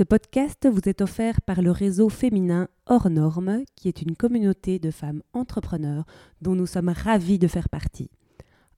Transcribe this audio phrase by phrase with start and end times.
[0.00, 4.78] Ce podcast vous est offert par le réseau féminin Hors Normes, qui est une communauté
[4.78, 6.06] de femmes entrepreneurs
[6.40, 8.10] dont nous sommes ravis de faire partie.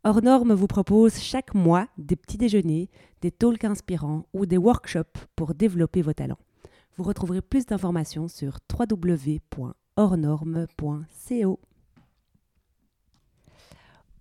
[0.03, 2.91] Hors Normes vous propose chaque mois des petits déjeuners,
[3.21, 6.41] des talks inspirants ou des workshops pour développer vos talents.
[6.97, 11.61] Vous retrouverez plus d'informations sur www.hornormes.co.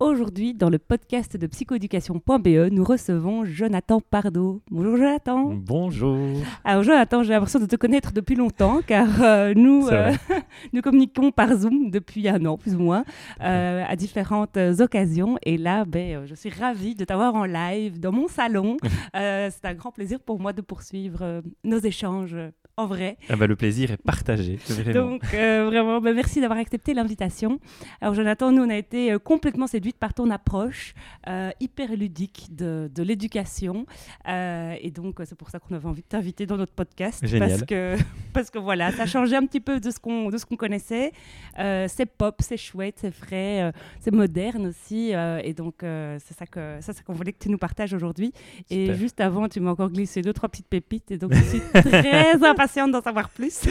[0.02, 4.60] Aujourd'hui, dans le podcast de psychoéducation.be, nous recevons Jonathan Pardo.
[4.68, 5.52] Bonjour Jonathan.
[5.54, 6.38] Bonjour.
[6.64, 10.12] Alors Jonathan, j'ai l'impression de te connaître depuis longtemps car euh, nous, euh,
[10.72, 13.04] nous communiquons par Zoom depuis un an plus ou moins
[13.42, 15.38] euh, à différentes occasions.
[15.44, 18.78] Et là, ben, je suis ravie de t'avoir en live dans mon salon.
[19.14, 22.34] C'est un grand plaisir pour moi de poursuivre nos échanges
[22.78, 23.18] en vrai.
[23.28, 24.58] Ah bah, le plaisir est partagé.
[24.94, 27.60] Donc, euh, vraiment, bah, merci d'avoir accepté l'invitation.
[28.00, 30.94] Alors, Jonathan, nous, on a été euh, complètement séduite par ton approche
[31.28, 33.84] euh, hyper ludique de, de l'éducation.
[34.26, 37.26] et donc, c'est pour ça qu'on avait envie de t'inviter dans notre podcast.
[37.26, 37.50] Génial.
[37.50, 37.96] Parce que,
[38.32, 40.56] parce que voilà, ça a changé un petit peu de ce qu'on, de ce qu'on
[40.56, 41.12] connaissait.
[41.58, 45.10] c'est pop, c'est chouette, c'est frais, c'est moderne aussi.
[45.10, 48.32] et donc, c'est ça, que, ça, ça qu'on voulait que tu nous partages aujourd'hui.
[48.70, 51.10] Et juste avant, tu m'as encore glissé deux, trois petites pépites.
[51.10, 53.62] Et donc, je suis très impatiente d'en savoir plus.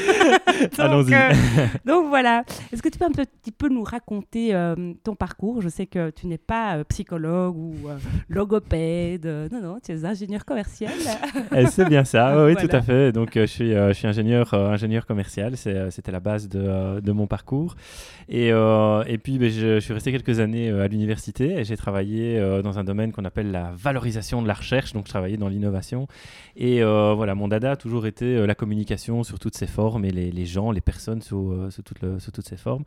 [0.79, 1.03] Euh,
[1.85, 2.43] donc voilà.
[2.71, 5.61] Est-ce que tu peux un petit peu nous raconter euh, ton parcours?
[5.61, 7.73] Je sais que tu n'es pas euh, psychologue ou
[8.29, 9.25] logopède.
[9.51, 10.91] non, non, tu es ingénieur commercial.
[11.55, 13.11] Eh, c'est bien ça, oui, tout à fait.
[13.11, 15.57] Donc je suis, je suis ingénieur, ingénieur commercial.
[15.57, 17.75] C'était la base de, de, mon parcours.
[18.29, 22.39] Et, et puis ben, je, je, suis resté quelques années à l'université et j'ai travaillé
[22.63, 24.93] dans un domaine qu'on appelle la valorisation de la recherche.
[24.93, 26.07] Donc je travaillais dans l'innovation.
[26.55, 28.80] Et voilà, mon dada a toujours été la communication
[29.23, 32.19] sur toutes ses formes et les, les gens, les personnes sous, euh, sous, toute le,
[32.19, 32.83] sous toutes ces formes.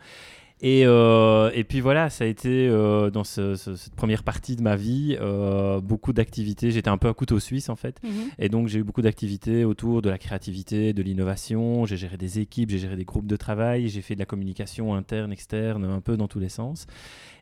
[0.61, 4.63] Et, euh, et, puis voilà, ça a été euh, dans ce, cette première partie de
[4.63, 6.71] ma vie euh, beaucoup d'activités.
[6.71, 8.01] J'étais un peu un couteau suisse en fait.
[8.03, 8.11] Mhm.
[8.39, 11.87] Et donc j'ai eu beaucoup d'activités autour de la créativité, de l'innovation.
[11.87, 14.95] J'ai géré des équipes, j'ai géré des groupes de travail, j'ai fait de la communication
[14.95, 16.87] interne, externe, un peu dans tous les sens.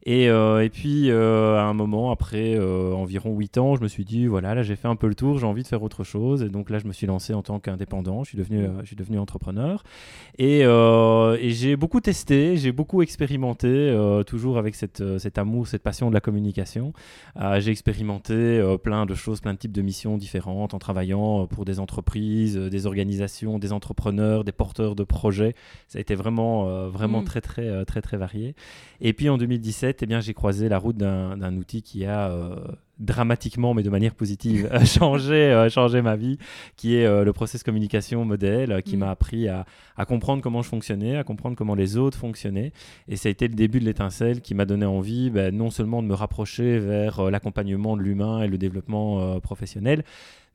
[0.04, 4.54] Et, et puis à un moment, après environ 8 ans, je me suis dit voilà,
[4.54, 6.42] là j'ai fait un peu le tour, j'ai envie de faire autre chose.
[6.42, 8.96] Et donc là je me suis lancé en tant qu'indépendant, je suis devenu, je suis
[8.96, 9.84] devenu entrepreneur.
[10.38, 15.66] Et, et j'ai beaucoup testé, j'ai beaucoup expérimenté, euh, toujours avec cette, euh, cet amour,
[15.66, 16.92] cette passion de la communication.
[17.40, 21.64] Euh, j'ai expérimenté plein de choses, plein de types de missions différentes en travaillant pour
[21.64, 25.54] des entreprises, des organisations, des entrepreneurs, des porteurs de projets.
[25.88, 27.24] Ça a été vraiment, vraiment Mm.
[27.24, 28.54] très, très, très, très varié.
[29.00, 32.30] Et puis en 2017, eh bien, j'ai croisé la route d'un outil qui a
[33.02, 36.38] dramatiquement, mais de manière positive, changer, euh, changer ma vie,
[36.76, 39.00] qui est euh, le process communication modèle, euh, qui Mm.
[39.00, 39.64] m'a appris à,
[39.96, 42.72] à comprendre comment je fonctionnais, à comprendre comment les autres fonctionnaient.
[43.08, 46.02] Et ça a été le début de l'étincelle qui m'a donné envie ben, non seulement
[46.02, 50.04] de me rapprocher vers euh, l'accompagnement de l'humain et le développement euh, professionnel,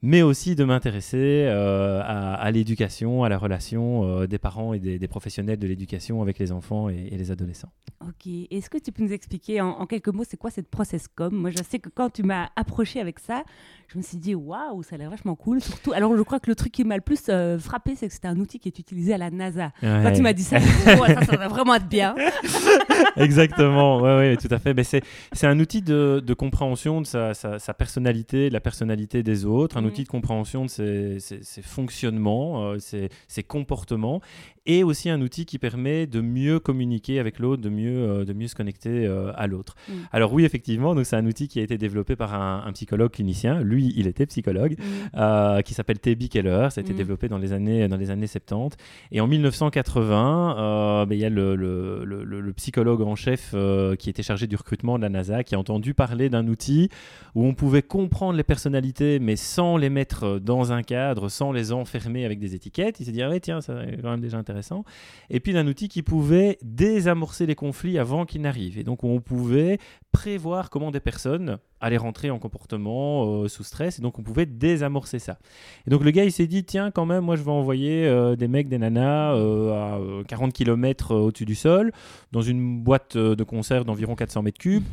[0.02, 4.80] mais aussi de m'intéresser euh, à, à l'éducation, à la relation euh, des parents et
[4.80, 7.72] des, des professionnels de l'éducation avec les enfants et, et les adolescents.
[8.02, 8.28] Ok.
[8.52, 11.34] Est-ce que tu peux nous expliquer en, en quelques mots c'est quoi cette process com?
[11.34, 13.44] Moi, je sais que quand tu m'as approché avec ça,
[13.88, 15.62] je me suis dit waouh, ça a l'air vachement cool.
[15.62, 18.14] Surtout, alors je crois que le truc qui m'a le plus euh, frappé, c'est que
[18.14, 19.72] c'était un outil qui est utilisé à la NASA.
[19.82, 22.16] Quand tu m'as dit ça, dit, ça, ça va vraiment être bien.
[23.16, 24.76] Exactement, ouais, ouais, tout à fait.
[24.84, 29.46] C'est, un outil de, de compréhension de sa, sa, sa personnalité, de la personnalité des
[29.46, 29.87] autres, un.
[29.88, 34.22] Outil de compréhension de ses, ses- ses fonctionnements, euh, ses, ses comportements,
[34.66, 38.34] et aussi un outil qui permet de mieux communiquer avec l'autre, de mieux, euh, de
[38.34, 39.76] mieux se connecter euh, à l'autre.
[39.88, 39.96] Mhm.
[40.12, 43.12] Alors oui, effectivement, donc c'est un outil qui a été développé par un, un psychologue
[43.12, 43.62] clinicien.
[43.62, 44.76] Lui, il était psychologue.
[44.78, 44.84] Mm.
[45.18, 46.28] euh, qui s'appelle T.B.
[46.30, 46.68] Keller.
[46.72, 46.98] Ça a été Mhm.
[46.98, 48.76] développé dans les années, dans les années 70.
[49.12, 53.16] Et en 1980, euh, ben, il y a le, le- le- le- le psychologue en
[53.16, 56.48] chef euh, qui était chargé du recrutement de la NASA qui a entendu parler d'un
[56.48, 56.90] outil
[57.36, 61.72] où on pouvait comprendre les personnalités, mais sans les mettre dans un cadre, sans les
[61.72, 63.00] enfermer avec des étiquettes.
[63.00, 64.84] Il s'est dit, ah ouais, tiens, ça est quand même déjà intéressant.
[65.30, 68.78] Et puis d'un outil qui pouvait désamorcer les conflits avant qu'ils n'arrivent.
[68.78, 69.78] Et donc on pouvait
[70.12, 74.00] prévoir comment des personnes allaient rentrer en comportement euh, sous stress.
[74.00, 75.38] Et donc on pouvait désamorcer ça.
[75.86, 78.36] Et donc le gars, il s'est dit, tiens, quand même, moi je vais envoyer euh,
[78.36, 81.92] des mecs, des nanas euh, à euh, 40 km au-dessus du sol,
[82.32, 84.84] dans une boîte euh, de concert d'environ 400 mètres cubes.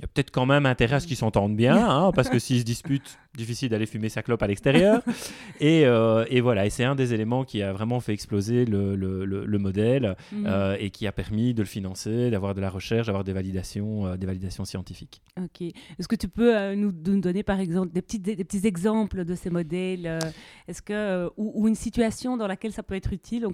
[0.00, 2.60] y a peut-être quand même intérêt à ce qu'ils s'entendent bien, hein, parce que s'ils
[2.60, 5.02] se disputent, difficile d'aller fumer sa clope à l'extérieur.
[5.60, 8.94] et, euh, et, voilà, et c'est un des éléments qui a vraiment fait exploser le,
[8.94, 10.46] le, le, modèle mhm.
[10.46, 14.06] euh, et qui a permis de le financer, d'avoir de la recherche, d'avoir des validations,
[14.06, 15.22] euh, des validations scientifiques.
[15.40, 15.62] Ok.
[15.62, 19.34] Est-ce que tu peux nous, nous, donner par exemple des petits, des, petits exemples de
[19.34, 20.18] ces modèles
[20.68, 23.46] Est-ce que ou, ou, une situation dans laquelle ça peut être utile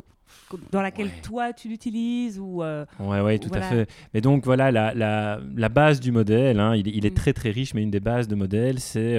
[0.72, 4.92] dans laquelle toi tu l'utilises ou ouais ouais tout à fait mais donc voilà la,
[4.92, 7.14] la, la base du modèle hein, il, il, est mm.
[7.14, 9.18] très très riche mais une des bases de modèle c'est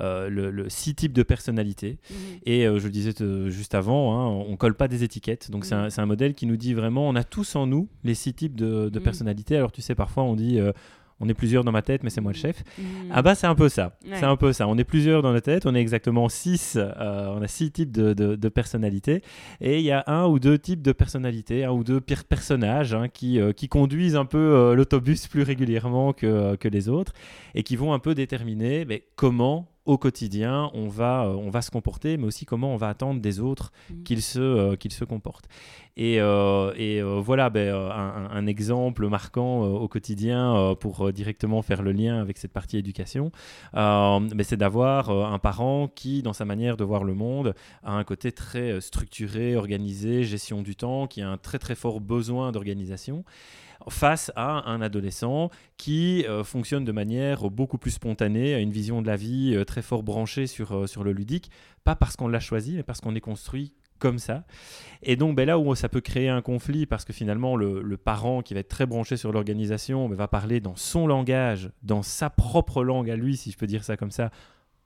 [0.00, 2.38] euh, euh, le, six types de personnalités mm-hmm.
[2.46, 3.12] et je le disais
[3.50, 5.98] juste avant hein, on colle pas des étiquettes donc c'est un, mm.
[5.98, 8.88] un, modèle qui nous dit vraiment on a tous en nous les six types de,
[8.88, 9.02] de mm.
[9.02, 10.60] personnalités alors tu sais parfois on dit
[11.22, 12.64] on est plusieurs dans ma tête, mais c'est moi le chef.
[12.76, 12.82] Mmh.
[13.12, 13.96] Ah bah c'est un peu ça.
[14.12, 14.66] C'est un peu ça.
[14.66, 17.92] On est plusieurs dans la tête, on est exactement six, euh, on a six types
[17.92, 19.22] de, personnalités,
[19.60, 22.92] et il y a un ou deux types de personnalités, un ou deux pires personnages
[22.92, 27.12] hein, qui, euh, qui conduisent un peu euh, l'autobus plus régulièrement que, que les autres,
[27.54, 31.60] et qui vont un peu déterminer mais, comment au quotidien, on va, euh, on va
[31.60, 34.02] se comporter, mais aussi comment on va attendre des autres mm.
[34.04, 35.48] qu'ils se, euh, qu'ils se comportent.
[35.96, 42.18] Et, euh, et voilà ben, un, exemple marquant au quotidien pour directement faire le lien
[42.18, 43.30] avec cette partie éducation,
[43.74, 48.04] ben, c'est d'avoir un parent qui, dans sa manière de voir le monde, a un
[48.04, 53.22] côté très structuré, organisé, gestion du temps, qui a un très très fort besoin d'organisation
[53.88, 59.02] face à un adolescent qui euh, fonctionne de manière beaucoup plus spontanée, a une vision
[59.02, 61.50] de la vie euh, très fort branchée sur, euh, sur le ludique,
[61.84, 64.44] pas parce qu'on l'a choisi, mais parce qu'on est construit comme ça.
[65.02, 68.42] Et donc ben là où ça peut créer un conflit, parce que finalement le, parent
[68.42, 72.28] qui va être très branché sur l'organisation ben, va parler dans son langage, dans sa
[72.28, 74.30] propre langue à lui, si je peux dire ça comme ça,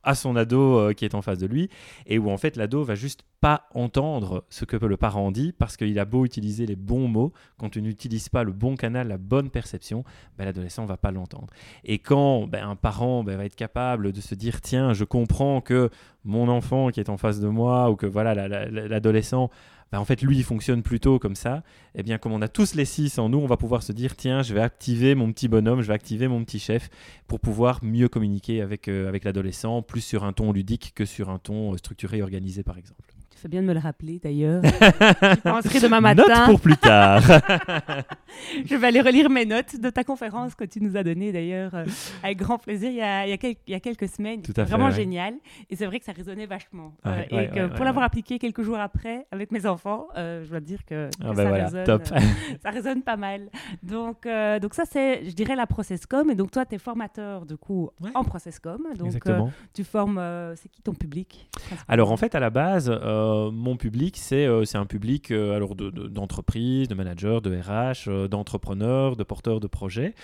[0.06, 1.69] à son ado euh, qui est en face de lui,
[2.06, 5.76] et où en fait l'ado va juste pas entendre ce que le parent dit parce
[5.76, 9.19] qu'il a beau utiliser les bons mots, quand tu n'utilises pas le bon canal, la
[9.19, 10.05] bonne perception,
[10.38, 11.49] ben, l'adolescent va pas l'entendre.
[11.85, 15.61] Et quand ben, un parent ben, va être capable de se dire tiens, je comprends
[15.61, 15.91] que
[16.25, 19.50] mon enfant qui est en face de moi ou que voilà l'adolescent
[19.92, 21.62] bah, en fait, lui, il fonctionne plutôt comme ça.
[21.94, 24.16] Eh bien, comme on a tous les six en nous, on va pouvoir se dire
[24.16, 26.90] tiens, je vais activer mon petit bonhomme, je vais activer mon petit chef
[27.26, 31.30] pour pouvoir mieux communiquer avec, euh, avec l'adolescent, plus sur un ton ludique que sur
[31.30, 33.15] un ton euh, structuré et organisé, par exemple.
[33.36, 34.62] Tu fais bien de me le rappeler d'ailleurs.
[34.64, 36.22] je penserai demain matin.
[36.26, 37.20] Notes pour plus tard.
[38.64, 41.74] je vais aller relire mes notes de ta conférence que tu nous as donnée d'ailleurs
[41.74, 41.84] euh,
[42.22, 44.40] avec grand plaisir il y a, il y a, quelques, il y a quelques semaines.
[44.40, 45.34] Tout à fait, Vraiment génial.
[45.68, 46.94] Et c'est vrai que ça résonnait vachement.
[47.04, 50.60] Euh, et que pour l'avoir appliqué quelques jours après avec mes enfants, euh, je dois
[50.60, 52.00] dire que, ah ben ça, résonne,
[52.62, 53.50] ça résonne pas mal.
[53.82, 54.26] Donc,
[54.62, 56.30] donc ça, c'est, je dirais, la processcom.
[56.30, 58.82] Et donc toi, tu es formateur du coup en processcom.
[58.96, 59.50] Donc Exactement.
[59.74, 60.22] tu formes,
[60.56, 61.50] c'est qui ton public
[61.86, 62.90] Alors en fait, à la base,
[63.26, 68.28] euh, mon public, c'est euh, un public euh, alors d'entreprises, de, de, managers, de RH,
[68.28, 70.14] d'entrepreneurs, de porteurs de projets.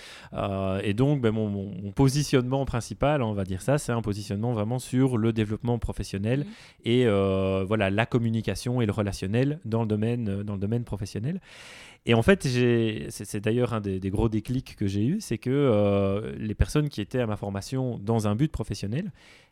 [0.83, 5.17] et donc, ben, mon, positionnement principal, on va dire ça, c'est un positionnement vraiment sur
[5.17, 6.45] le développement professionnel mmh.
[6.85, 7.05] et
[7.65, 11.39] voilà la communication et le relationnel dans le domaine, dans le domaine professionnel.
[12.05, 16.35] Et en fait, c'est d'ailleurs un des, des, gros déclics que j'ai eu, c'est que
[16.37, 19.11] les personnes qui étaient à ma formation dans un but professionnel,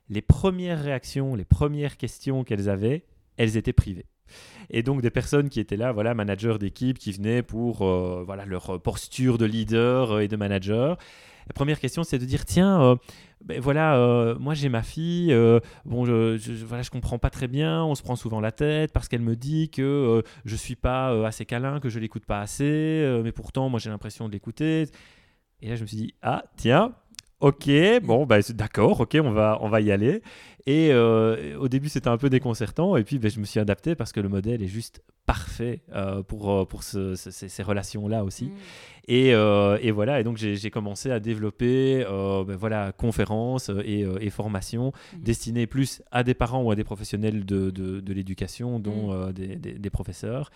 [0.10, 3.06] les premières réactions, les premières questions qu'elles avaient,
[3.42, 4.06] elles étaient privées.
[4.70, 8.46] Et donc des personnes qui étaient là, voilà, managers d'équipe, qui venaient pour euh, voilà,
[8.46, 10.98] leur posture de leader euh, et de manager.
[11.48, 12.96] La première question, c'est de dire, tiens, euh,
[13.44, 15.36] ben voilà, moi j'ai ma fille,
[15.86, 18.94] bon, je, je, voilà, je comprends pas très bien, on se prend souvent la tête
[18.94, 23.20] parce qu'elle me dit que je suis pas assez câlin, que je l'écoute pas assez,
[23.24, 24.86] mais pourtant moi j'ai l'impression de l'écouter.
[25.64, 26.94] Et là je me suis dit, ah tiens,
[27.42, 27.70] ok,
[28.04, 30.22] bon, bah, d'accord, ok, on va, on va y aller.
[30.68, 32.96] Et euh, au début, c'était un peu déconcertant.
[32.98, 36.24] Et puis, ben, je me suis adapté parce que le modèle est juste parfait euh,
[36.24, 38.46] pour, euh, pour ces, relations-là aussi.
[38.46, 38.52] Mm.
[39.08, 44.94] Et, et, voilà, et donc j'ai commencé à développer ben, voilà, conférences et, et formations
[45.14, 45.24] mm.
[45.24, 49.34] destinées plus à des parents ou à des professionnels de, de, l'éducation, dont mm.
[49.34, 50.52] des, des, professeurs,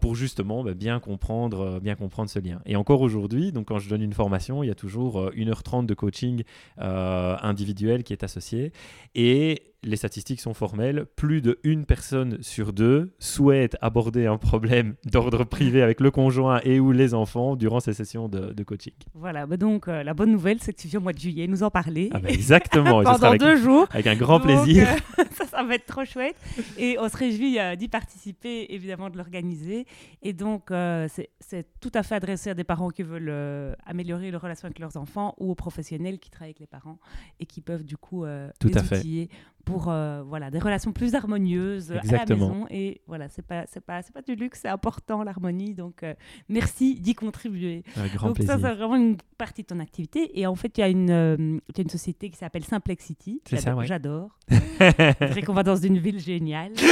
[0.00, 2.60] pour justement ben, bien, comprendre, bien comprendre ce lien.
[2.66, 5.94] Et encore aujourd'hui, donc quand je donne une formation, il y a toujours 1h30 de
[5.94, 6.42] coaching
[6.78, 8.72] individuel qui est associé.
[9.14, 14.38] Et et les statistiques sont formelles, plus de une personne sur deux souhaite aborder un
[14.38, 18.94] problème d'ordre privé avec le conjoint et ou les enfants durant ces sessions de, coaching.
[19.14, 21.46] Voilà, bah donc euh, la bonne nouvelle, c'est que tu viens au mois de juillet
[21.46, 22.08] nous en parler.
[22.12, 23.02] Ah bah exactement.
[23.04, 23.86] Pendant deux jours.
[23.90, 24.88] Avec un grand plaisir.
[25.18, 26.36] Euh, ça, ça, va être trop chouette.
[26.78, 29.86] Et on se réjouit euh, d'y participer, évidemment, de l'organiser.
[30.22, 34.66] Et donc, c'est tout à fait adressé à des parents qui veulent améliorer leur relation
[34.66, 36.98] avec leurs enfants ou aux professionnels qui travaillent avec les parents
[37.40, 38.24] et qui peuvent du coup
[38.58, 39.30] tout les à outiller
[39.66, 42.66] pour euh, voilà des relations plus harmonieuses à la maison.
[42.70, 45.74] Et voilà c'est pas pas pas du luxe c'est important l'harmonie.
[45.74, 46.14] Donc euh,
[46.48, 47.82] merci d'y contribuer.
[48.22, 50.38] Donc ça c'est vraiment une partie de ton activité.
[50.38, 53.42] Et en fait il y a une euh, une société qui s'appelle Simplexity.
[53.84, 56.72] J'adore c'est qu'on va dans une ville géniale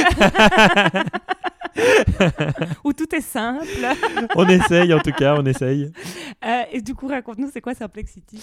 [2.83, 3.67] où tout est simple.
[4.35, 5.91] on essaye en tout cas, on essaye.
[6.71, 8.39] et du coup, raconte-nous, c'est quoi Simplexity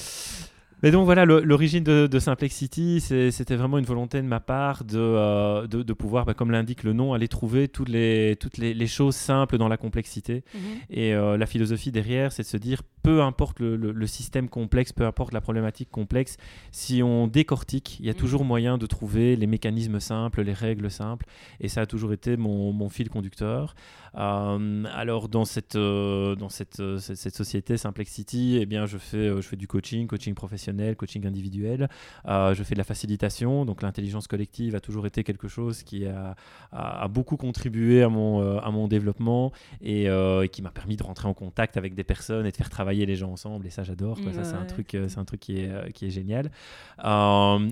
[0.82, 4.98] mais donc voilà, l'origine de, de, Simplexity, c'était vraiment une volonté de ma part de,
[4.98, 9.14] euh, de, pouvoir, bah, comme l'indique le nom, aller trouver toutes les, toutes les, choses
[9.14, 10.42] simples dans la complexité.
[10.54, 10.60] Mhm.
[10.90, 15.06] Et euh, la philosophie derrière, c'est de se dire, peu importe le, système complexe, peu
[15.06, 16.36] importe la problématique complexe,
[16.70, 18.18] si on décortique, il y a mhm.
[18.18, 21.26] toujours moyen de trouver les mécanismes simples, les règles simples.
[21.60, 23.74] Et ça a toujours été mon, mon fil conducteur.
[24.14, 29.56] Euh, alors dans cette, dans cette, cette, société Simplexity, eh bien, je, fais, je fais
[29.56, 31.88] du coaching, coaching professionnel coaching individuel.
[32.26, 36.06] Euh, je fais de la facilitation, donc l'intelligence collective a toujours été quelque chose qui
[36.06, 36.36] a,
[36.72, 39.52] a, beaucoup contribué à mon, euh, à mon développement
[39.84, 42.70] euh, et, qui m'a permis de rentrer en contact avec des personnes et de faire
[42.70, 43.66] travailler les gens ensemble.
[43.66, 44.18] Et ça, j'adore.
[44.32, 46.50] Ça, c'est un truc, c'est un truc qui est, qui est génial.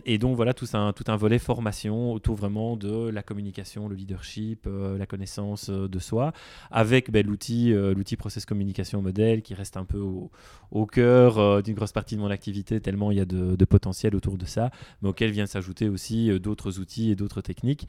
[0.06, 3.94] et donc voilà, tout un, tout un volet formation autour vraiment de la communication, le
[3.94, 6.32] leadership, la connaissance de soi,
[6.70, 10.30] avec ben, l'outil, l'outil process communication modèle qui reste un peu au,
[10.70, 14.36] au cœur d'une grosse partie de mon activité tellement il y a de, potentiel autour
[14.36, 17.86] de ça, mais auquel viennent s'ajouter aussi euh, d'autres outils et d'autres techniques.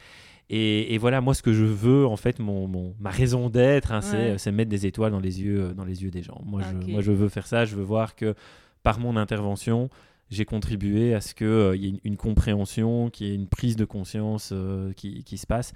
[0.54, 4.38] Et, voilà, moi, ce que je veux, en fait, mon, ma raison d'être, hein, euh,
[4.38, 6.42] c'est mettre des étoiles dans les yeux, euh, dans les yeux des gens.
[6.46, 7.66] Moi, je, moi, je veux faire ça.
[7.66, 8.36] Je veux voir que
[8.84, 9.90] par mon intervention,
[10.30, 13.86] j'ai contribué à ce qu'il y ait une, compréhension, qu'il y ait une prise de
[13.86, 14.54] conscience
[14.96, 15.74] qui, qui, se passe.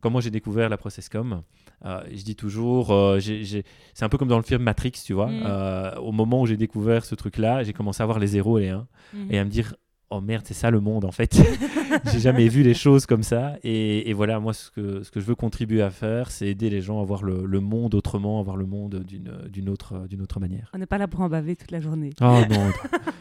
[0.00, 1.42] Comment j'ai découvert la Processcom
[1.84, 5.26] Je dis toujours, c'est un peu comme dans le film Matrix, tu vois.
[5.26, 5.98] Mm.
[5.98, 8.68] au moment où j'ai découvert ce truc-là, j'ai commencé à voir les zéros et les
[8.68, 9.32] 1 mm.
[9.32, 9.74] et à me dire
[10.10, 11.40] oh merde, c'est ça le monde en fait.
[12.12, 13.56] j'ai jamais vu les choses comme ça.
[13.62, 16.80] Et, voilà, moi, ce que, ce que je veux contribuer à faire, c'est aider les
[16.80, 20.40] gens à voir le, le monde autrement, à voir le monde d'une autre, d'une autre
[20.40, 20.70] manière.
[20.74, 22.10] On n'est pas là pour en baver toute la journée.
[22.20, 22.70] Oh non,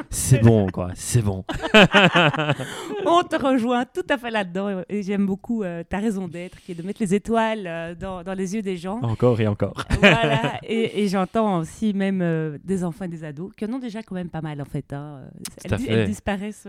[0.10, 1.44] c'est bon, quoi, c'est bon.
[3.06, 4.84] On te rejoint tout à fait là-dedans.
[4.90, 8.24] Et j'aime beaucoup euh, ta raison d'être, qui est de mettre les étoiles euh, dans,
[8.24, 9.00] dans, les yeux des gens.
[9.02, 9.86] Encore et encore.
[10.00, 14.04] voilà, et, j'entends aussi même euh, des enfants et des ados qui en ont déjà
[14.04, 14.92] quand même pas mal en fait.
[14.94, 15.22] Hein.
[15.64, 16.68] Elles, elles disparaissent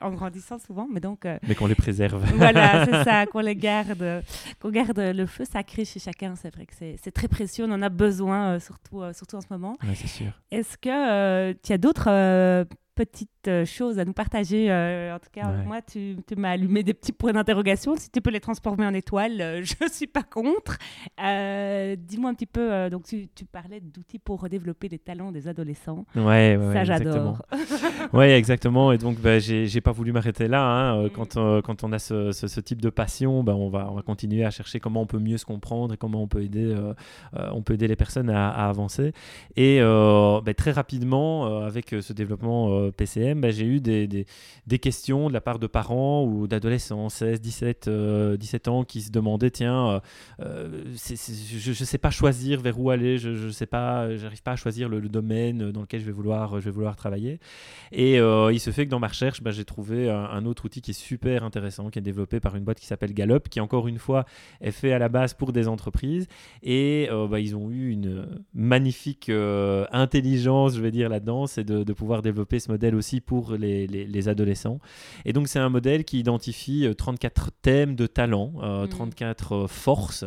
[0.00, 0.86] en grandissant souvent.
[0.90, 1.24] Mais donc.
[1.26, 2.24] Euh, mais qu'on les préserve.
[2.34, 4.22] voilà, c'est ça, qu'on les garde,
[4.60, 6.34] qu'on garde le feu sacré chez chacun.
[6.36, 7.64] C'est vrai que c'est très précieux.
[7.68, 9.76] On en a besoin, euh, surtout, euh, surtout en ce moment.
[9.82, 10.32] Oui, c'est sûr.
[10.50, 14.70] Est-ce que tu as d'autres petites euh, choses à nous partager.
[14.70, 17.96] Euh, en tout cas, moi, tu, tu m'as allumé des petits points d'interrogation.
[17.96, 20.78] Si tu peux les transformer en étoiles, euh, je ne suis pas contre.
[21.18, 26.04] Dis-moi un petit peu, donc tu, tu parlais d'outils pour développer les talents des adolescents.
[26.14, 27.42] Ouais, ouais ça j'adore.
[28.12, 28.92] oui, exactement.
[28.92, 30.62] Et donc, bah, j'ai pas voulu m'arrêter là.
[30.62, 31.04] Hein.
[31.04, 31.10] Mm.
[31.10, 34.44] Quand, quand on a ce, ce, type de passion, bah, on, va, on va continuer
[34.44, 36.74] à chercher comment on peut mieux se comprendre et comment on peut aider,
[37.34, 39.12] on peut aider les personnes à, avancer.
[39.56, 45.32] Et bah, très rapidement, avec ce développement PCM, bah, j'ai eu des, des, questions de
[45.32, 47.90] la part de parents ou d'adolescents, 16, 17,
[48.38, 50.00] 17 ans, qui se demandaient tiens, euh,
[50.42, 54.56] euh, je ne sais pas choisir vers où aller, je sais pas, j'arrive pas à
[54.56, 57.40] choisir le, domaine dans lequel je vais vouloir, je vais vouloir travailler.
[57.92, 60.80] Et euh, il se fait que dans ma recherche, bah, j'ai trouvé un, autre outil
[60.80, 63.88] qui est super intéressant, qui est développé par une boîte qui s'appelle Gallup, qui encore
[63.88, 64.26] une fois
[64.60, 66.28] est fait à la base pour des entreprises.
[66.62, 72.22] Et bah, ils ont eu une magnifique intelligence, je vais dire, là-dedans, c'est de, pouvoir
[72.22, 74.80] développer ce modèle modèle aussi pour les, les, adolescents.
[75.24, 78.52] Et donc c'est un modèle qui identifie 34 euh, thèmes de talent,
[78.90, 79.62] 34 euh, mm.
[79.62, 80.24] euh, forces,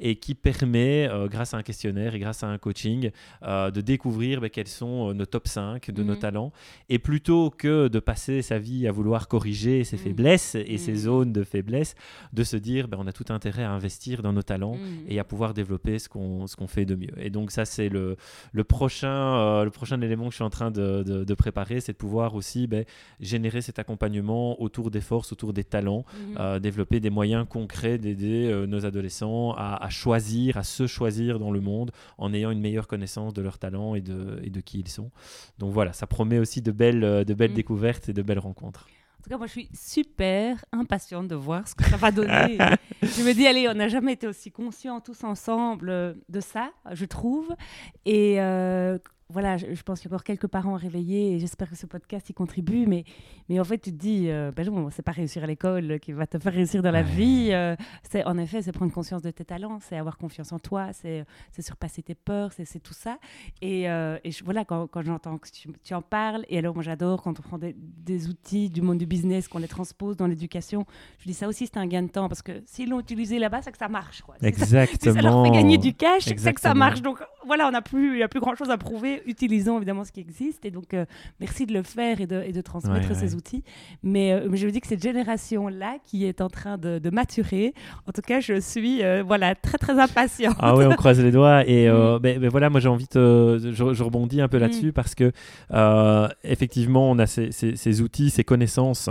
[0.00, 3.10] et qui permet, grâce à un questionnaire et grâce à un coaching,
[3.42, 6.18] de découvrir ben, quels sont nos top 5 de nos mm.
[6.18, 6.52] talents.
[6.88, 10.00] Et plutôt que de passer sa vie à vouloir corriger ses mm.
[10.00, 11.94] faiblesses et ses zones de faiblesse,
[12.32, 14.76] de se dire ben, on a tout intérêt à investir dans nos talents
[15.08, 17.14] et à pouvoir développer ce qu'on qu'on fait de mieux.
[17.18, 18.16] Et donc ça c'est le,
[18.52, 21.92] le, prochain, le prochain élément que je suis en train de, de, de préparer, c'est
[21.92, 22.84] de pouvoir aussi ben,
[23.20, 26.36] générer cet accompagnement autour des forces, autour des talents, mhm.
[26.38, 31.50] euh, développer des moyens concrets d'aider euh, nos adolescents à, choisir, à se choisir dans
[31.50, 34.80] le monde en ayant une meilleure connaissance de leurs talents et de, et de qui
[34.80, 35.10] ils sont.
[35.58, 37.56] Donc voilà, ça promet aussi de belles, euh, de belles mhm.
[37.56, 38.86] découvertes et de belles rencontres.
[39.18, 42.58] En tout cas, moi, je suis super impatiente de voir ce que ça va donner.
[43.02, 47.06] je me dis, allez, on n'a jamais été aussi conscients tous ensemble de ça, je
[47.06, 47.48] trouve.
[48.04, 48.38] Et
[49.30, 52.28] voilà, je, pense qu'il y a encore quelques parents réveillés et j'espère que ce podcast
[52.28, 52.86] y contribue.
[52.86, 53.04] Mais,
[53.48, 56.12] mais en fait, tu te dis, euh, ben non, c'est pas réussir à l'école qui
[56.12, 57.48] va te faire réussir dans la vie.
[57.52, 60.92] Euh, c'est en effet, c'est prendre conscience de tes talents, c'est avoir confiance en toi,
[60.92, 61.24] c'est
[61.58, 63.18] surpasser tes peurs, c'est tout ça.
[63.62, 66.82] Et, euh, et voilà, quand, quand j'entends que tu, tu, en parles, et alors moi
[66.82, 70.26] j'adore quand on prend des, des, outils du monde du business, qu'on les transpose dans
[70.26, 70.84] l'éducation.
[71.18, 73.62] Je dis ça aussi, c'est un gain de temps parce que s'ils l'ont utilisé là-bas,
[73.62, 74.20] c'est que ça marche.
[74.22, 74.36] Quoi.
[74.42, 75.14] Exactement.
[75.14, 77.00] Si ça, leur fait gagner du cash, c'est que ça marche.
[77.00, 80.04] Donc voilà, on n'a plus, il n'y a plus grand chose à prouver utilisons évidemment
[80.04, 80.64] ce qui existe.
[80.64, 81.04] Et donc, euh,
[81.40, 83.62] merci de le faire et de, et de transmettre ces outils.
[84.02, 87.10] Mais, euh, mais, je veux dire que cette génération-là qui est en train de, de,
[87.10, 87.74] maturer,
[88.06, 90.52] en tout cas, je suis euh, voilà, très, très impatient.
[90.58, 91.66] Ah oui, on croise les doigts.
[91.66, 92.18] Et mm.
[92.22, 93.72] mais, mais, voilà, moi, j'ai envie de.
[93.72, 94.60] Je, rebondis un peu mm.
[94.60, 95.32] là-dessus parce que,
[96.44, 99.10] effectivement, on a ces, ces, ces outils, ces connaissances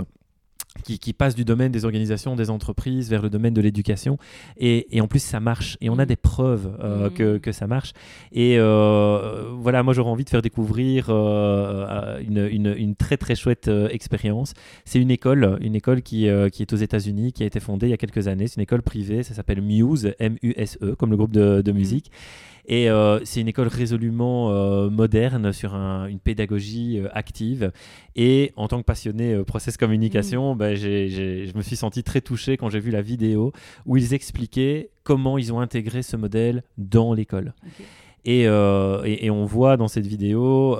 [0.82, 4.18] qui, qui, passe du domaine des organisations, des entreprises vers le domaine de l'éducation.
[4.56, 5.76] Et, et, en plus, ça marche.
[5.80, 6.08] Et on a mm.
[6.08, 7.12] des preuves euh, mm.
[7.14, 7.92] que, que, ça marche.
[8.32, 13.34] Et euh, voilà, moi, j'aurais envie de faire découvrir euh, une, une, une, très, très
[13.34, 14.54] chouette expérience.
[14.84, 17.90] C'est une école, une école qui, qui est aux États-Unis, qui a été fondée il
[17.90, 18.46] y a quelques années.
[18.46, 21.74] C'est une école privée, ça s'appelle Muse, M-U-S-E, comme le groupe de, de mm.
[21.74, 22.10] musique.
[22.66, 27.72] Et euh, c'est une école résolument euh, moderne sur une pédagogie euh, active.
[28.16, 30.58] Et en tant que passionné process communication, mmh.
[30.58, 33.52] bah, je me suis senti très touché quand j'ai vu la vidéo
[33.86, 37.54] où ils expliquaient comment ils ont intégré ce modèle dans l'école.
[38.24, 40.78] Et, et, on voit dans cette vidéo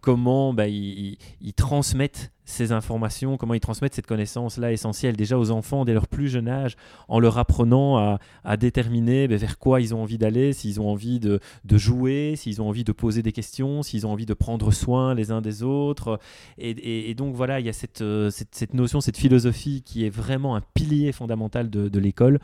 [0.00, 1.18] comment bah, ils,
[1.56, 6.28] transmettent ces informations, comment ils transmettent cette connaissance-là essentielle déjà aux enfants dès leur plus
[6.28, 6.76] jeune âge,
[7.08, 11.20] en leur apprenant à, déterminer ben, vers quoi ils ont envie d'aller, s'ils ont envie
[11.20, 11.40] de,
[11.72, 15.30] jouer, s'ils ont envie de poser des questions, s'ils ont envie de prendre soin les
[15.30, 16.18] uns des autres.
[16.58, 20.56] Et, donc voilà, il y a euh, cette, cette, notion, cette philosophie qui est vraiment
[20.56, 22.40] un pilier fondamental de, l'école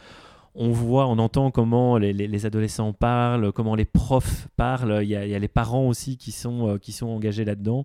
[0.57, 5.01] on voit, on entend comment les, adolescents parlent, comment les profs parlent.
[5.03, 7.85] Il y a, les parents aussi qui sont, euh, qui sont engagés là-dedans.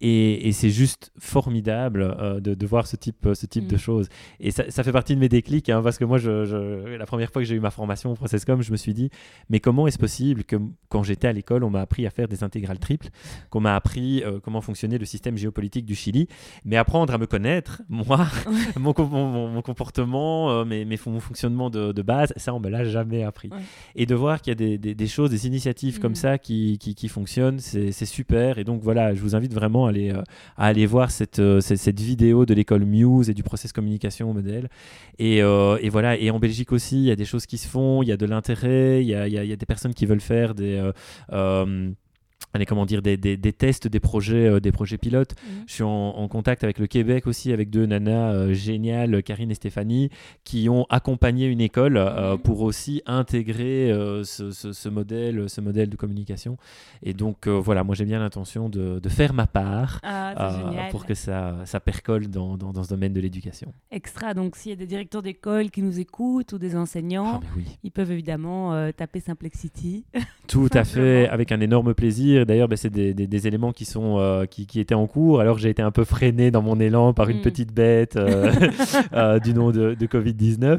[0.00, 3.78] Et, c'est juste formidable euh, de, voir ce type, ce type de mm.
[3.78, 4.08] choses.
[4.40, 7.42] Et ça, fait partie de mes déclics, hein, parce que moi, je, la première fois
[7.42, 9.10] que j'ai eu ma formation au Processcom, je me suis dit,
[9.50, 10.56] mais comment est-ce possible que
[10.88, 13.08] quand j'étais à l'école, on m'a appris à faire des intégrales triples,
[13.50, 16.28] qu'on m'a appris euh, comment fonctionnait le système géopolitique du Chili,
[16.64, 18.28] mais apprendre à me connaître, moi,
[18.76, 18.94] mon,
[19.48, 23.50] mon, comportement, mes, mon fonctionnement de de base, ça on me l'a jamais appris.
[23.94, 26.16] Et de voir qu'il y a des, choses, des initiatives comme mm.
[26.16, 28.58] ça qui, qui, fonctionnent, c'est super.
[28.58, 30.22] Et donc voilà, je vous invite vraiment à aller, euh,
[30.56, 34.68] à aller voir cette, euh, cette, vidéo de l'école Muse et du process communication modèle.
[35.18, 37.68] Et, euh, et, voilà, et en Belgique aussi, il y a des choses qui se
[37.68, 40.06] font, il y a de l'intérêt, il y a, il y a, des personnes qui
[40.06, 40.90] veulent faire des
[42.66, 45.34] comment dire, des, des, des, tests, des projets, euh, des projets pilotes.
[45.42, 45.64] Mhm.
[45.66, 49.54] Je suis en, contact avec le Québec aussi, avec deux nanas euh, géniales, Karine et
[49.54, 50.10] Stéphanie,
[50.44, 52.38] qui ont accompagné une école euh, mhm.
[52.38, 53.92] pour aussi intégrer
[54.24, 56.56] ce, ce, modèle, ce modèle de communication.
[57.02, 61.14] Et donc voilà, moi j'ai bien l'intention de, de, faire ma part ah, pour que
[61.14, 63.72] ça, ça percole dans, dans, dans ce domaine de l'éducation.
[63.90, 67.60] Extra, donc s'il y a des directeurs d'école qui nous écoutent ou des enseignants, ah,
[67.82, 70.04] ils peuvent évidemment taper Simplexity.
[70.46, 72.37] Tout à fait, avec un énorme plaisir.
[72.44, 75.70] D'ailleurs, ben, c'est des, éléments qui, sont, euh, qui, étaient en cours, alors que j'ai
[75.70, 77.42] été un peu freiné dans mon élan par une mm.
[77.42, 78.52] petite bête euh,
[79.12, 80.78] euh, du nom de, Covid-19.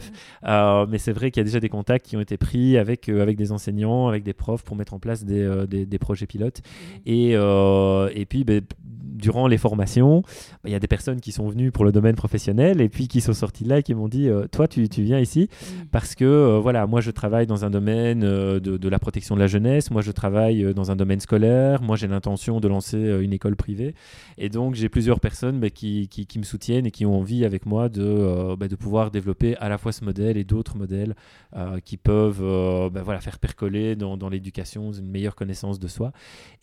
[0.89, 3.37] mais c'est vrai qu'il y a déjà des contacts qui ont été pris avec, avec
[3.37, 6.61] des enseignants, avec des profs pour mettre en place des, des, projets pilotes.
[7.05, 7.09] Mm.
[7.09, 8.61] Et, et puis, ben,
[9.01, 10.21] durant les formations,
[10.63, 13.07] ben, il y a des personnes qui sont venues pour le domaine professionnel et puis
[13.07, 15.85] qui sont sorties là et qui m'ont dit Toi, tu, tu, viens ici mm.
[15.91, 19.47] parce que, voilà, moi, je travaille dans un domaine de, de, la protection de la
[19.47, 21.48] jeunesse, moi, je travaille dans un domaine scolaire
[21.81, 23.95] moi, j'ai l'intention de lancer euh, une école privée.
[24.37, 27.89] Et donc, j'ai plusieurs personnes bah, qui, me soutiennent et qui ont envie avec moi
[27.89, 31.15] de, euh, bah, de pouvoir développer à la fois ce modèle et d'autres modèles
[31.55, 36.11] euh, qui peuvent bah, faire percoler dans, l'éducation une meilleure connaissance de soi.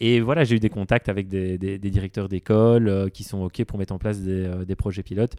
[0.00, 3.92] Et voilà, j'ai eu des contacts avec des, directeurs d'école qui sont OK pour mettre
[3.92, 5.36] en place des projets pilotes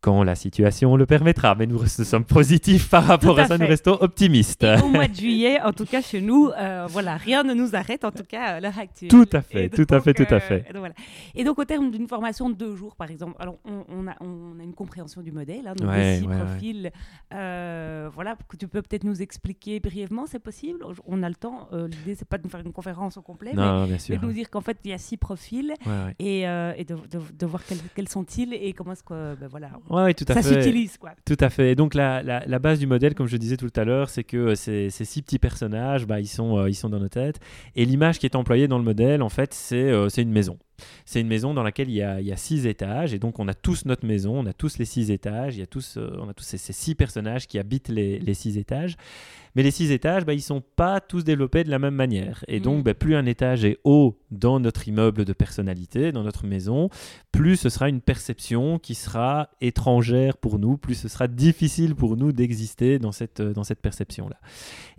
[0.00, 1.54] quand la situation le permettra.
[1.54, 4.64] Mais nous, sommes positifs par rapport à, ça, nous restons optimistes.
[4.82, 8.04] au mois de juillet, en tout cas chez nous, euh, voilà, rien ne nous arrête,
[8.04, 9.10] en tout cas à l'heure actuelle.
[9.10, 10.64] Tout à fait, tout à fait, tout à euh, fait.
[10.68, 10.94] Et donc, voilà.
[11.34, 14.58] et donc au terme d'une formation de deux jours, par exemple, alors on, a, on
[14.58, 16.90] a, une compréhension du modèle, hein, donc six profils.
[17.32, 20.84] Euh, voilà, que tu peux peut-être nous expliquer brièvement, c'est possible?
[21.06, 21.68] On a le temps.
[21.72, 24.50] L'idée, c'est pas de nous faire une conférence au complet, non, mais, de nous dire
[24.50, 25.74] qu'en fait, il y a six profils
[26.18, 26.96] et, et de,
[27.38, 27.62] de, voir
[27.94, 29.70] quels, sont-ils et comment est-ce que, ben, voilà.
[29.90, 30.62] Oui, tout à ça fait.
[30.62, 31.10] s'utilise, quoi.
[31.26, 31.74] Tout à fait.
[31.74, 34.54] donc, la, la, base du modèle, comme je disais tout à l'heure, c'est que euh,
[34.54, 37.40] ces, ces, six petits personnages, bah, ils, sont, euh, ils sont dans nos têtes.
[37.74, 40.58] Et l'image qui est employée dans le modèle, en fait, c'est euh, c'est une maison.
[41.04, 43.38] C'est une maison dans laquelle il y, a, il y, a, six étages et donc
[43.38, 45.96] on a tous notre maison, on a tous les six étages, il y a tous,
[45.96, 48.96] euh, on a tous ces, ces, six personnages qui habitent les, les six étages.
[49.56, 52.44] Mais les six étages, bah, ils ne sont pas tous développés de la même manière.
[52.46, 52.82] Et donc, mm.
[52.82, 56.88] bah, plus un étage est haut dans notre immeuble de personnalité, dans notre maison,
[57.32, 62.16] plus ce sera une perception qui sera étrangère pour nous, plus ce sera difficile pour
[62.16, 64.36] nous d'exister dans cette, dans cette perception-là.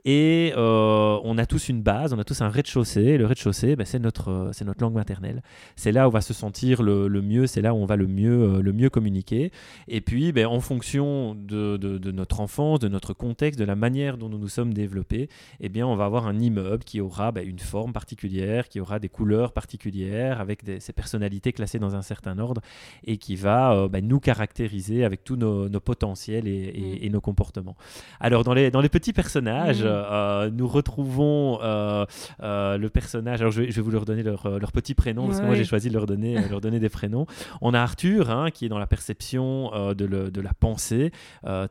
[0.04, 3.18] Et euh, on a tous une base, on a tous un rez-de-chaussée.
[3.18, 5.42] Le rez-de-chaussée, bah, c'est notre, c'est notre langue maternelle.
[5.76, 7.96] C'est là où on va se sentir le, le, mieux, c'est là où on va
[7.96, 9.52] le mieux, euh, le mieux communiquer.
[9.88, 13.76] Et puis, ben, en fonction de, de, de, notre enfance, de notre contexte, de la
[13.76, 15.30] manière dont nous nous sommes développés,
[15.60, 19.00] eh bien, on va avoir un immeuble qui aura ben, une forme particulière, qui aura
[19.00, 22.62] des couleurs particulières, avec des, ses personnalités classées dans un certain ordre,
[23.06, 27.04] et qui va euh, ben, nous caractériser avec tous nos, nos potentiels et, et, mm.
[27.04, 27.76] et, nos comportements.
[28.20, 29.88] Alors, dans les, dans les petits personnages, mm.
[29.88, 33.42] euh, nous retrouvons le personnage.
[33.42, 35.56] Alors, je vais, je vais, vous leur donner leur, leur petit prénom, parce que moi,
[35.64, 37.26] j'ai choisi de leur donner, leur donner des prénoms.
[37.62, 41.12] On a Arthur, hein, qui est dans la perception de, le, de, la pensée,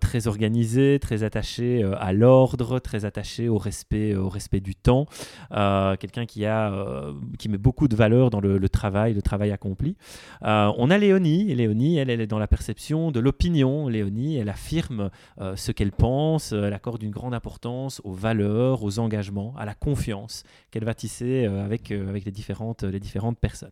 [0.01, 5.07] très organisé, très attaché à l'ordre, très attaché au respect, au respect du temps.
[5.51, 7.07] Quelqu'un qui, a,
[7.39, 9.97] qui met beaucoup de valeur dans le, le travail, le travail accompli.
[10.43, 11.51] on a Léonie.
[11.51, 13.89] Et Léonie, elle, elle est dans la perception de l'opinion.
[13.89, 15.11] Léonie, elle affirme
[15.55, 20.45] ce qu'elle pense, elle accorde une grande importance aux valeurs, aux engagements, à la confiance
[20.71, 23.70] qu'elle va tisser euh, avec, euh, avec les, différentes, les différentes personnes.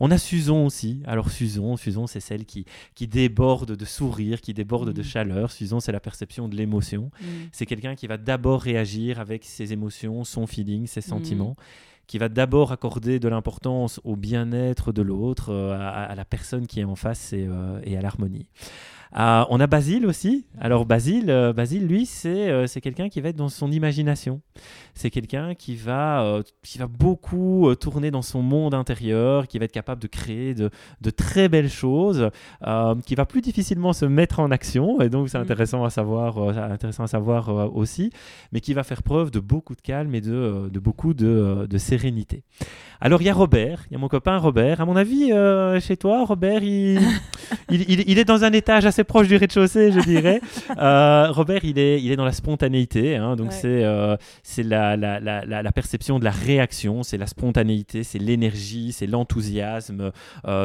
[0.00, 1.02] On a Susan aussi.
[1.06, 4.94] Alors Susan, Susan c'est celle qui, qui déborde de sourire, qui déborde mmh.
[4.94, 5.52] de chaleur.
[5.52, 7.10] Susan, c'est la perception de l'émotion.
[7.20, 7.26] Mmh.
[7.52, 11.56] C'est quelqu'un qui va d'abord réagir avec ses émotions, son feeling, ses sentiments.
[11.58, 16.24] Mmh qui va d'abord accorder de l'importance au bien-être de l'autre, euh, à, à, la
[16.26, 18.48] personne qui est en face et, euh, et à l'harmonie.
[19.16, 20.46] Euh, on a Basile aussi.
[20.60, 24.40] Alors Basile, euh, Basile lui, c'est euh, quelqu'un qui va être dans son imagination.
[24.94, 29.66] C'est quelqu'un qui, va euh, qui va beaucoup tourner dans son monde intérieur, qui va
[29.66, 30.70] être capable de créer de,
[31.00, 32.30] de très belles choses,
[33.06, 35.42] qui va plus difficilement se mettre en action, et donc c'est mmh.
[35.42, 38.10] intéressant à savoir, intéressant à savoir aussi,
[38.52, 41.78] mais qui va faire preuve de beaucoup de calme et de, de beaucoup de, de
[41.78, 42.42] sérénité.
[43.04, 44.80] Alors il y a Robert, il y a mon copain Robert.
[44.80, 47.00] À mon avis, euh, chez toi, Robert, il,
[47.68, 50.40] il, il, il, est dans un étage assez proche du rez-de-chaussée, je dirais.
[50.78, 53.16] Euh, Robert, il est, il est dans la spontanéité.
[53.16, 53.56] Hein, donc ouais.
[53.56, 54.16] c'est euh,
[54.58, 60.12] la, la, la, la, perception de la réaction, c'est la spontanéité, c'est l'énergie, c'est l'enthousiasme,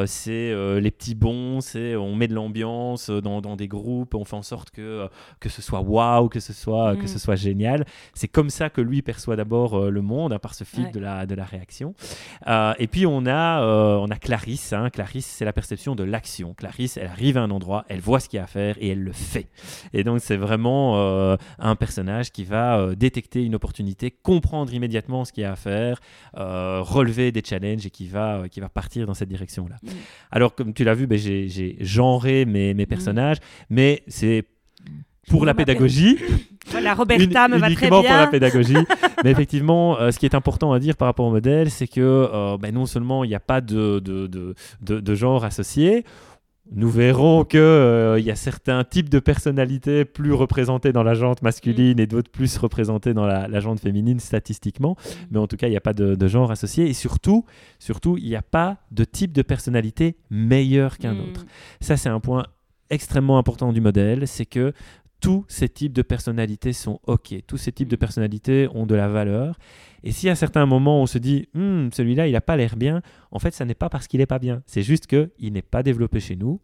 [0.06, 4.36] c'est les petits bons, c'est on met de l'ambiance dans, dans, des groupes, on fait
[4.36, 5.08] en sorte que,
[5.40, 6.98] que ce soit waouh, que ce soit, mm.
[6.98, 7.84] que ce soit génial.
[8.14, 10.90] C'est comme ça que lui perçoit d'abord le monde, hein, par ce fil ouais.
[10.92, 11.94] de, la, de la réaction.
[12.46, 14.72] Euh, et puis on a, euh, on a Clarisse.
[14.72, 14.90] Hein.
[14.90, 16.54] Clarisse, c'est la perception de l'action.
[16.54, 18.90] Clarisse, elle arrive à un endroit, elle voit ce qu'il y a à faire et
[18.90, 19.48] elle le fait.
[19.92, 25.32] Et donc c'est vraiment euh, un personnage qui va détecter une opportunité, comprendre immédiatement ce
[25.32, 26.00] qu'il y a à faire,
[26.34, 29.76] relever des challenges et qui va, qui va partir dans cette direction-là.
[29.82, 29.88] Mmh.
[30.30, 33.64] Alors comme tu l'as vu, ben, j'ai genré mes, mes personnages, mmh.
[33.70, 34.44] mais c'est
[35.28, 36.18] pour la pédagogie.
[36.70, 38.02] Voilà, Roberta une, me va très bien.
[38.02, 38.76] pour la pédagogie.
[39.24, 42.00] Mais effectivement, euh, ce qui est important à dire par rapport au modèle, c'est que
[42.00, 44.54] euh, ben non seulement il n'y a pas de, de, de,
[45.00, 46.04] de, genre associé,
[46.70, 51.40] nous verrons qu'il euh, y a certains types de personnalités plus représentées dans la jante
[51.42, 52.00] masculine mmh.
[52.00, 54.90] et d'autres plus représentées dans la, la jante féminine statistiquement.
[54.92, 55.10] Mmh.
[55.30, 56.86] Mais en tout cas, il n'y a pas de, de, genre associé.
[56.86, 57.44] Et surtout,
[57.78, 61.20] surtout, il n'y a pas de type de personnalité meilleur qu'un mmh.
[61.20, 61.46] autre.
[61.80, 62.44] Ça, c'est un point
[62.90, 64.72] extrêmement important du modèle, c'est que
[65.20, 67.34] tous ces types de personnalités sont OK.
[67.46, 69.58] Tous ces types de personnalités ont de la valeur.
[70.04, 73.02] Et si à certains moments on se dit hm, celui-là il n'a pas l'air bien,
[73.30, 74.62] en fait ça n'est pas parce qu'il n'est pas bien.
[74.66, 76.60] C'est juste qu'il n'est pas développé chez nous.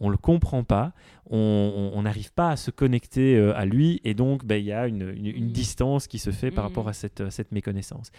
[0.00, 0.92] On ne le comprend pas,
[1.28, 4.86] on n'arrive pas à se connecter euh, à lui et donc ben, il y a
[4.86, 5.52] une, une, une, mmh.
[5.52, 6.68] distance qui se fait par mmh.
[6.68, 8.12] rapport à cette, à cette méconnaissance.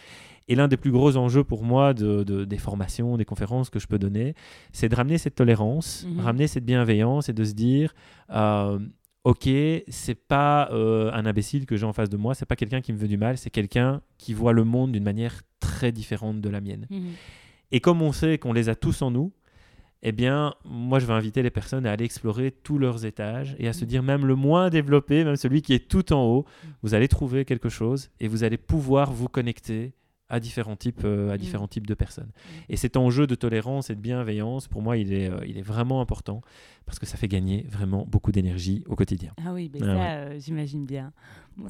[0.49, 3.79] Et l'un des plus gros enjeux pour moi de, de, des formations, des conférences que
[3.79, 4.35] je peux donner,
[4.73, 6.19] c'est de ramener cette tolérance, mmh.
[6.19, 7.95] ramener cette bienveillance et de se dire
[8.31, 8.77] euh,
[9.23, 9.49] ok,
[9.87, 12.93] c'est pas euh, un imbécile que j'ai en face de moi, c'est pas quelqu'un qui
[12.93, 16.49] me veut du mal, c'est quelqu'un qui voit le monde d'une manière très différente de
[16.49, 16.87] la mienne.
[16.89, 17.07] Mmh.
[17.71, 19.31] Et comme on sait qu'on les a tous en nous,
[20.01, 23.67] eh bien, moi, je vais inviter les personnes à aller explorer tous leurs étages et
[23.67, 26.45] à se dire, même le moins développé, même celui qui est tout en haut,
[26.83, 29.93] vous allez trouver quelque chose et vous allez pouvoir vous connecter
[30.29, 31.37] à différents types, euh, à mmh.
[31.37, 32.27] différents types de personnes.
[32.27, 32.49] Mmh.
[32.69, 35.63] Et cet enjeu de tolérance et de bienveillance, pour moi, il est, euh, il est
[35.63, 36.41] vraiment important
[36.85, 39.33] parce que ça fait gagner vraiment beaucoup d'énergie au quotidien.
[39.45, 40.05] Ah oui, ben ah ça, ouais.
[40.05, 41.11] euh, j'imagine bien.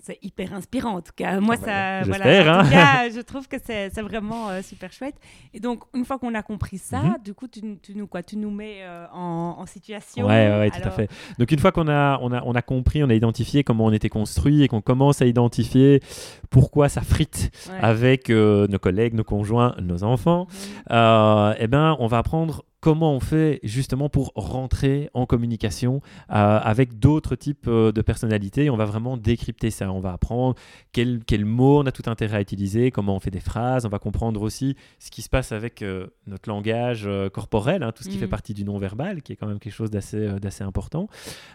[0.04, 1.40] C'est hyper inspirant en tout cas.
[1.40, 2.72] Moi, Ah bah, ça, voilà, en tout hein.
[2.72, 5.16] cas, je trouve que c'est vraiment euh, super chouette.
[5.54, 7.16] Et donc, une fois qu'on a compris ça, Mhm.
[7.24, 8.24] du coup, tu, tu nous quoi?
[8.24, 10.26] Tu nous mets euh, en, en situation.
[10.28, 11.10] Ouais, ouais, tout à fait.
[11.38, 13.92] Donc une fois qu'on a, on a, on a compris, on a identifié comment on
[13.92, 16.02] était construit et qu'on commence à identifier
[16.50, 17.78] pourquoi ça frite ouais.
[17.82, 20.48] avec euh, nos collègues, nos conjoints, nos enfants,
[20.92, 26.34] euh, eh ben, on va apprendre comment on fait justement pour rentrer en communication euh,
[26.64, 28.70] avec d'autres types euh, de personnalités.
[28.70, 29.92] On va vraiment décrypter ça.
[29.92, 30.56] On va apprendre
[30.94, 33.86] quels quel mots on a tout intérêt à utiliser, comment on fait des phrases.
[33.86, 38.04] On va comprendre aussi ce qui se passe avec euh, notre langage corporel, hein, tout
[38.04, 41.08] ce qui fait partie du non-verbal, qui est quand même quelque chose d'assez important.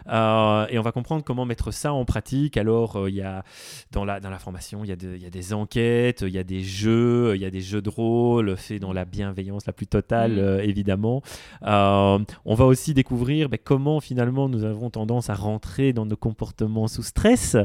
[0.07, 2.57] Et on va comprendre comment mettre ça en pratique.
[2.57, 3.43] Alors, il y a
[3.91, 6.37] dans la, dans la formation, il y, a de- y a des enquêtes, il y
[6.37, 9.73] a des jeux, il y a des jeux de rôle faits dans la bienveillance la
[9.73, 10.69] plus totale, Mhm.
[11.63, 12.15] Euh.
[12.15, 16.15] Euh, on va aussi découvrir ben, comment finalement nous avons tendance à rentrer dans nos
[16.15, 17.55] comportements sous stress,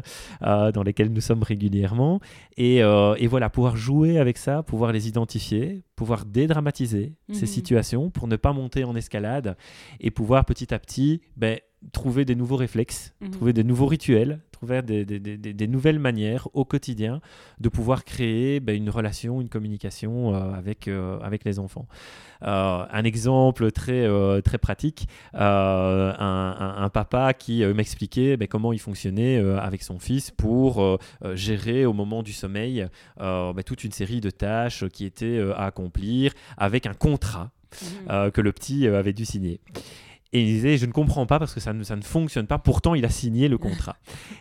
[0.42, 2.20] euh, dans lesquels nous sommes régulièrement.
[2.56, 7.46] Et, euh, et voilà, pouvoir jouer avec ça, pouvoir les identifier, pouvoir dédramatiser ces Mhm.
[7.46, 9.56] situations pour ne pas monter en escalade
[10.00, 11.58] et pouvoir petit à petit ben,
[11.93, 13.31] trouver des nouveaux réflexes, Mhm.
[13.31, 17.23] trouver des nouveaux rituels, trouver des, des- des- nouvelles manières au quotidien
[17.61, 21.87] de pouvoir créer ben, une relation, une communication euh, avec, euh, avec les enfants.
[22.43, 24.07] Euh, un exemple très,
[24.43, 30.31] très pratique, un, un- un papa qui m'expliquait ben, comment il fonctionnait avec son fils
[30.31, 30.99] pour
[31.35, 32.87] gérer au moment du sommeil
[33.19, 37.87] ben, toute une série de tâches qui étaient à accomplir avec un contrat Mhm.
[38.11, 39.61] euh, que le petit euh, avait dû signer.
[40.33, 42.59] Et il disait, je ne comprends pas parce que ça ne, ça ne fonctionne pas.
[42.59, 43.97] Pourtant, il a signé le contrat.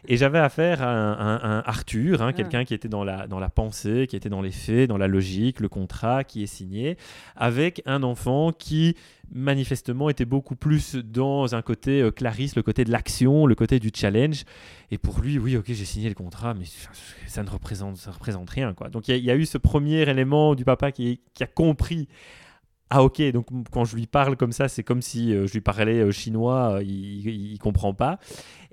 [0.08, 3.40] Et j'avais affaire à un, un- un Arthur, hein, quelqu'un qui était dans la, dans
[3.40, 6.96] la pensée, qui était dans les faits, dans la logique, le contrat qui est signé,
[7.36, 8.96] avec un enfant qui
[9.34, 13.80] manifestement était beaucoup plus dans un côté euh, clarisse, le côté de l'action, le côté
[13.80, 14.44] du challenge.
[14.92, 16.66] Et pour lui, oui, ok, j'ai signé le contrat, mais
[17.28, 18.74] ça, ne représente, ça représente rien.
[18.76, 18.90] Quoi.
[18.90, 22.08] Donc il y, y a eu ce premier élément du papa qui, qui a compris
[22.90, 25.62] ah ok, donc quand je lui parle comme ça, c'est comme si euh, je lui
[25.62, 28.20] parlais euh, chinois, euh, il, il comprend pas.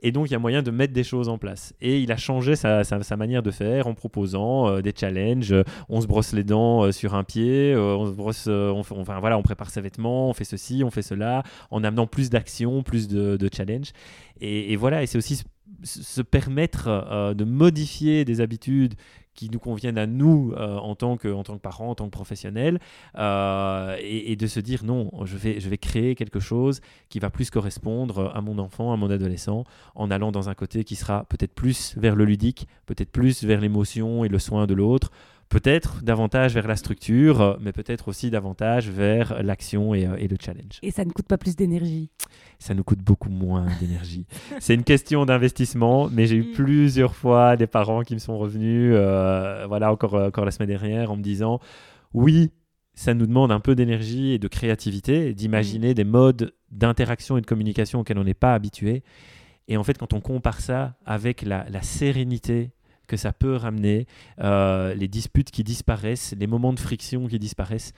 [0.02, 1.74] Et donc il y a moyen de mettre des choses en place.
[1.80, 5.54] Et il a changé sa, sa- manière de faire en proposant des challenges.
[5.88, 8.82] On se brosse les dents sur un pied, on se brosse, on,
[9.20, 12.82] voilà, on prépare ses vêtements, on fait ceci, on fait cela, en amenant plus d'action,
[12.82, 13.92] plus de, de challenge.
[14.40, 15.42] Et, et voilà, et c'est aussi
[15.82, 18.94] se, permettre euh, de modifier des habitudes
[19.34, 22.06] qui nous conviennent à nous euh, en, tant que, en tant que parents, en tant
[22.06, 22.80] que professionnels,
[23.18, 27.18] euh, et, et de se dire non, je vais, je vais créer quelque chose qui
[27.18, 30.96] va plus correspondre à mon enfant, à mon adolescent, en allant dans un côté qui
[30.96, 35.10] sera peut-être plus vers le ludique, peut-être plus vers l'émotion et le soin de l'autre,
[35.48, 40.28] peut-être davantage vers la structure, euh, mais peut-être aussi davantage vers l'action et, euh, et
[40.28, 40.78] le challenge.
[40.82, 42.10] Et ça ne coûte pas plus d'énergie.
[42.58, 44.26] Ça nous coûte beaucoup moins d'énergie.
[44.60, 46.52] C'est une question d'investissement, mais j'ai eu Mm.
[46.52, 51.10] plusieurs fois des parents qui me sont revenus, euh, voilà, encore, encore la semaine dernière,
[51.12, 51.60] en me disant
[52.12, 52.50] oui,
[52.94, 57.46] ça nous demande un peu d'énergie et de créativité, d'imaginer des modes d'interaction et de
[57.46, 59.02] communication auxquels on n'est pas habitué.
[59.68, 62.70] Et en fait, quand on compare ça avec la, la sérénité
[63.06, 64.06] que ça peut ramener,
[64.40, 67.92] euh, les disputes qui disparaissent, les moments de friction qui disparaissent,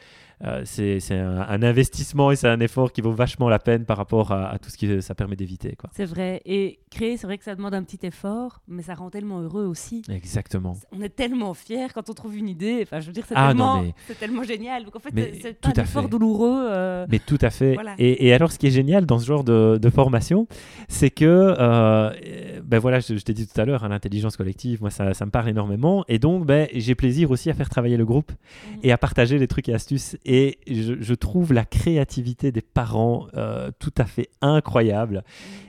[0.44, 3.97] euh, c'est un, un investissement et c'est un effort qui vaut vachement la peine par
[3.97, 5.77] rapport à, à tout ce que ça permet d'éviter.
[5.97, 6.40] C'est vrai.
[6.47, 9.64] Et créer, c'est vrai que ça demande un petit effort, mais ça rend tellement heureux
[9.64, 10.03] aussi.
[10.09, 10.77] Exactement.
[10.92, 12.81] On est tellement fiers quand on trouve une idée.
[12.85, 14.85] Enfin, je veux dire, c'est Ah, tellement, mais- génial.
[14.85, 15.11] Donc en fait,
[15.42, 16.09] c'est pas un effort fait.
[16.09, 16.68] douloureux.
[16.71, 17.75] euh, Mais tout à fait.
[17.75, 17.94] Voilà.
[17.99, 20.47] Et, et alors, ce qui est génial dans ce genre de, de formation,
[20.88, 24.37] c'est que, euh, euh, ben voilà, je, je t'ai dit tout à l'heure, hein, l'intelligence
[24.37, 26.05] collective, moi, ça, ça me parle énormément.
[26.09, 28.81] Et donc, ben, j'ai plaisir aussi à faire travailler le groupe Mhm.
[28.83, 30.17] et à partager les trucs et astuces.
[30.25, 35.23] Et je, je trouve la créativité des parents euh, tout à fait incroyable.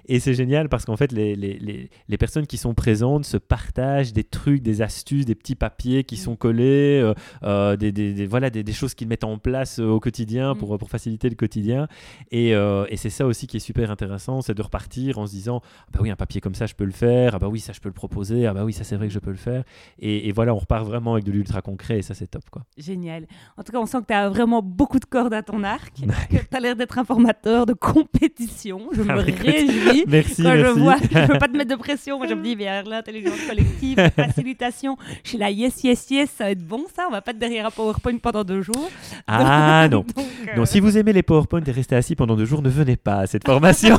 [0.08, 3.38] Et c'est génial parce qu'en fait, les, les, les, les personnes qui sont présentes se
[3.38, 6.18] partagent des trucs, des astuces, des petits papiers qui Mm.
[6.18, 7.13] sont collés, euh,
[7.44, 10.78] euh, des, des, des- voilà, des, des choses qu'ils mettent en place au quotidien pour,
[10.80, 11.88] pour faciliter le quotidien.
[12.32, 15.32] Et, euh, et c'est ça aussi qui est super intéressant, c'est de repartir en se
[15.32, 17.60] disant ah bah oui, un papier comme ça, je peux le faire, ah bah oui,
[17.60, 19.38] ça, je peux le proposer, ah bah oui, ça, c'est vrai que je peux le
[19.38, 19.63] faire.
[19.99, 22.49] Et, et voilà, on repart vraiment avec de l'ultra concret et ça, c'est top.
[22.49, 22.63] Quoi.
[22.77, 23.27] Génial.
[23.58, 25.93] En tout cas, on sent que tu as vraiment beaucoup de cordes à ton arc,
[26.29, 28.82] que tu as l'air d'être un formateur de compétition.
[28.91, 30.03] Je me Ah, réjouis.
[30.08, 30.63] Merci, Quand merci.
[30.75, 32.17] je vois, je veux pas te mettre de pression.
[32.17, 34.97] Moi, je me dis, mais l'intelligence collective, facilitation.
[35.23, 37.05] Je suis là, yes, yes, yes, ça va être bon ça.
[37.08, 38.89] On va pas être derrière un PowerPoint pendant deux jours.
[39.27, 39.99] Ah non.
[39.99, 42.69] Donc, euh, Non, si vous aimez les PowerPoint et restez assis pendant deux jours, ne
[42.69, 43.97] venez pas à cette formation,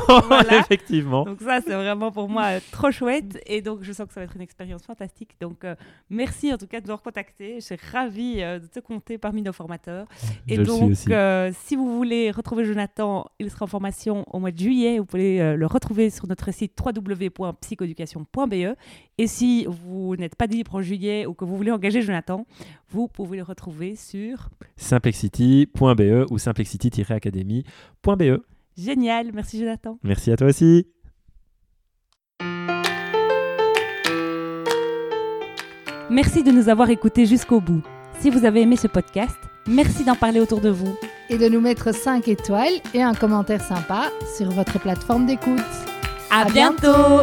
[0.59, 1.25] effectivement.
[1.25, 3.39] Donc ça, c'est vraiment pour moi euh, trop chouette.
[3.45, 5.10] Et donc, je sens que ça va être une expérience fantastique.
[5.11, 5.35] Fantastique.
[5.39, 5.75] Donc, euh,
[6.09, 7.55] merci en tout cas de nous avoir contactés.
[7.55, 10.07] Je suis ravie euh, de te compter parmi nos formateurs.
[10.47, 11.11] Et Je donc, aussi.
[11.13, 14.99] euh, si vous voulez retrouver Jonathan, il sera en formation au mois de juillet.
[14.99, 18.75] Vous pouvez le retrouver sur notre site www.psychoeducation.be.
[19.17, 22.45] Et si vous n'êtes pas libre en juillet ou que vous voulez engager Jonathan,
[22.89, 28.41] vous pouvez le retrouver sur Simplexity.be ou simplexity-academy.be.
[28.77, 29.31] Génial.
[29.33, 29.99] Merci Jonathan.
[30.03, 30.87] Merci à toi aussi.
[36.11, 37.81] Merci de nous avoir écoutés jusqu'au bout.
[38.19, 40.93] Si vous avez aimé ce podcast, merci d'en parler autour de vous.
[41.29, 45.61] Et de nous mettre 5 étoiles et un commentaire sympa sur votre plateforme d'écoute.
[46.29, 47.21] À, À bientôt